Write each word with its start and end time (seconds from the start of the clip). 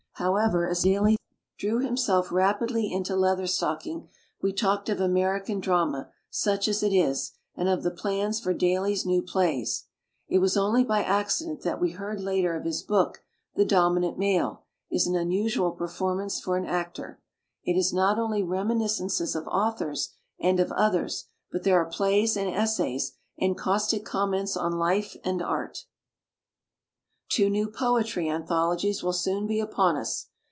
However, 0.15 0.69
as 0.69 0.83
Daly 0.83 1.17
drew 1.57 1.79
himself 1.79 2.31
rapidly 2.31 2.93
into 2.93 3.15
leather 3.15 3.47
stocking 3.47 4.07
we 4.39 4.53
talked 4.53 4.87
of 4.87 5.01
American 5.01 5.59
drama, 5.59 6.11
such 6.29 6.67
as 6.67 6.83
it 6.83 6.93
is, 6.93 7.31
and 7.55 7.67
of 7.67 7.81
the 7.81 7.89
plans 7.89 8.39
for 8.39 8.53
Daly's 8.53 9.03
new 9.03 9.23
plays. 9.23 9.85
It 10.27 10.37
was 10.37 10.55
only 10.55 10.83
by 10.83 11.03
acci 11.03 11.47
dent 11.47 11.61
that 11.63 11.81
we 11.81 11.93
heard 11.93 12.21
later 12.21 12.55
of 12.55 12.65
his 12.65 12.83
book. 12.83 13.23
"The 13.55 13.65
Dominant 13.65 14.19
Male" 14.19 14.61
is 14.91 15.07
an 15.07 15.15
unusual 15.15 15.71
performance 15.71 16.39
for 16.39 16.55
an 16.55 16.67
actor. 16.67 17.19
It 17.63 17.75
is 17.75 17.91
not 17.91 18.19
only 18.19 18.43
reminiscences 18.43 19.35
of 19.35 19.47
authors 19.47 20.13
and 20.39 20.59
of 20.59 20.71
others; 20.73 21.29
but 21.51 21.63
there 21.63 21.81
are 21.81 21.85
plays 21.89 22.37
and 22.37 22.47
es 22.47 22.77
says, 22.77 23.13
and 23.39 23.57
caustic 23.57 24.05
comments 24.05 24.55
on 24.55 24.73
life 24.73 25.17
and 25.23 25.41
art. 25.41 25.85
Two 27.29 27.49
new 27.49 27.69
poetry 27.71 28.27
anthologies 28.27 29.01
will 29.03 29.13
soon 29.13 29.47
be 29.47 29.61
upon 29.61 29.95
us. 29.95 30.25